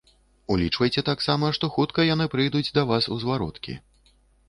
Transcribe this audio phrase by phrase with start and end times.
[0.55, 3.81] Улічвайце таксама, што хутка яны прыйдуць да вас у звароткі.